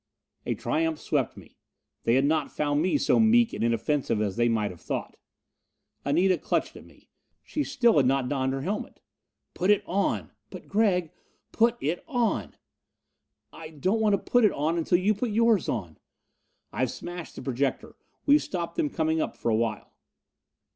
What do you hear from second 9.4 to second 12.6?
"Put it on!" "But Gregg" "Put it on!"